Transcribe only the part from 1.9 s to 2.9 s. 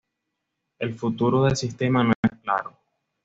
no está claro.